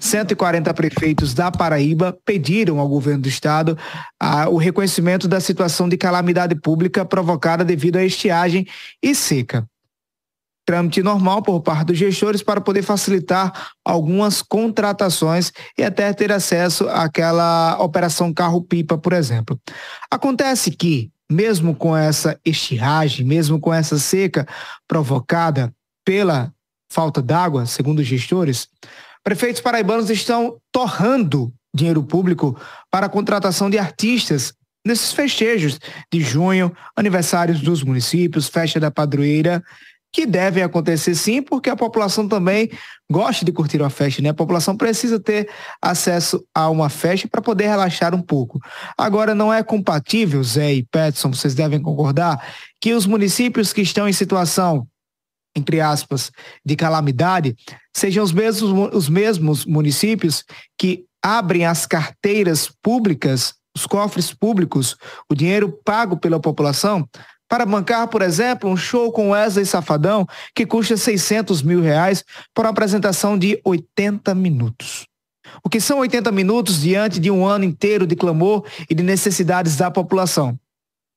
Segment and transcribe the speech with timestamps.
[0.00, 3.78] 140 prefeitos da Paraíba pediram ao governo do estado
[4.18, 8.66] ah, o reconhecimento da situação de calamidade pública provocada devido à estiagem
[9.02, 9.68] e seca.
[10.66, 16.88] Trâmite normal por parte dos gestores para poder facilitar algumas contratações e até ter acesso
[16.88, 19.60] àquela operação carro-pipa, por exemplo.
[20.10, 24.46] Acontece que, mesmo com essa estiagem, mesmo com essa seca
[24.86, 25.72] provocada
[26.04, 26.52] pela
[26.90, 28.68] falta d'água, segundo os gestores,
[29.22, 32.58] prefeitos paraibanos estão torrando dinheiro público
[32.90, 34.52] para a contratação de artistas
[34.84, 35.78] nesses festejos
[36.12, 39.62] de junho, aniversários dos municípios, festa da padroeira,
[40.12, 42.68] que devem acontecer sim, porque a população também
[43.08, 44.30] gosta de curtir uma festa, né?
[44.30, 45.48] A população precisa ter
[45.80, 48.58] acesso a uma festa para poder relaxar um pouco.
[48.98, 52.44] Agora, não é compatível, Zé e Petson, vocês devem concordar,
[52.80, 54.88] que os municípios que estão em situação
[55.56, 56.30] entre aspas,
[56.64, 57.56] de calamidade,
[57.94, 60.44] sejam os mesmos, os mesmos municípios
[60.78, 64.96] que abrem as carteiras públicas, os cofres públicos,
[65.28, 67.08] o dinheiro pago pela população,
[67.48, 72.64] para bancar, por exemplo, um show com Wesley Safadão, que custa 600 mil reais por
[72.64, 75.04] uma apresentação de 80 minutos.
[75.64, 79.76] O que são 80 minutos diante de um ano inteiro de clamor e de necessidades
[79.76, 80.56] da população?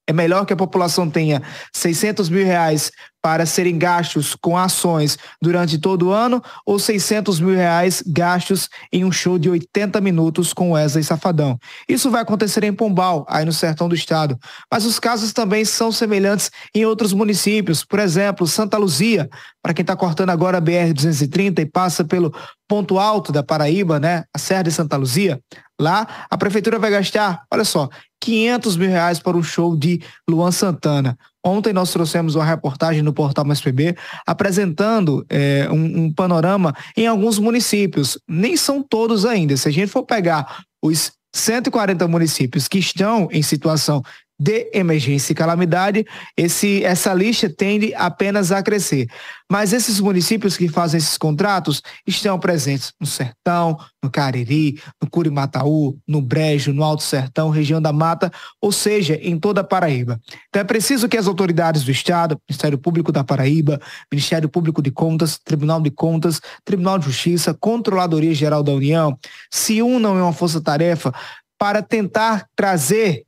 [0.08, 1.42] É melhor que a população tenha
[1.73, 2.92] 600 mil reais
[3.23, 9.06] para serem gastos com ações durante todo o ano ou 600 mil reais gastos em
[9.06, 11.58] um show de 80 minutos com Wesley Safadão.
[11.88, 14.38] Isso vai acontecer em Pombal, aí no sertão do estado.
[14.70, 17.86] Mas os casos também são semelhantes em outros municípios.
[17.86, 19.30] Por exemplo, Santa Luzia,
[19.62, 22.34] para quem está cortando agora a BR-230 e passa pelo
[22.68, 24.26] ponto alto da Paraíba, né?
[24.36, 25.40] A Serra de Santa Luzia.
[25.80, 27.90] Lá, a prefeitura vai gastar, olha só,
[28.23, 31.17] 500 mil reais para um show de Luan Santana.
[31.45, 37.38] Ontem nós trouxemos uma reportagem no portal MSPB apresentando é, um, um, panorama em alguns
[37.38, 38.17] municípios.
[38.25, 39.57] Nem são todos ainda.
[39.57, 44.01] Se a gente for pegar os 140 municípios que estão em situação
[44.44, 46.05] de emergência e calamidade,
[46.36, 49.07] esse, essa lista tende apenas a crescer.
[49.50, 55.97] Mas esses municípios que fazem esses contratos estão presentes no Sertão, no Cariri, no Curimataú,
[56.06, 58.29] no Brejo, no Alto Sertão, região da Mata,
[58.62, 60.19] ou seja, em toda a Paraíba.
[60.50, 63.79] Então é preciso que as autoridades do Estado, Ministério Público da Paraíba,
[64.12, 69.18] Ministério Público de Contas, Tribunal de Contas, Tribunal de Justiça, Controladoria Geral da União,
[69.50, 71.13] se unam em uma força-tarefa
[71.57, 73.23] para tentar trazer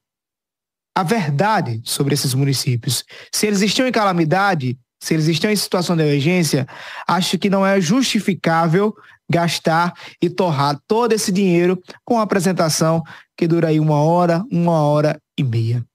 [0.96, 3.04] a verdade sobre esses municípios.
[3.32, 6.66] Se eles estão em calamidade, se eles estão em situação de emergência,
[7.08, 8.96] acho que não é justificável
[9.30, 13.04] gastar e torrar todo esse dinheiro com a apresentação
[13.38, 15.86] que dura aí uma hora, uma hora e meia.